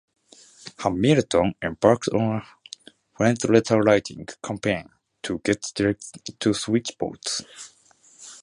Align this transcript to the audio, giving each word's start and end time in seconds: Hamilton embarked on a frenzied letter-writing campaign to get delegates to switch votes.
Hamilton 0.79 1.53
embarked 1.61 2.07
on 2.09 2.37
a 2.37 2.45
frenzied 3.15 3.51
letter-writing 3.51 4.25
campaign 4.43 4.89
to 5.21 5.37
get 5.45 5.63
delegates 5.75 6.13
to 6.39 6.55
switch 6.55 6.89
votes. 6.99 7.43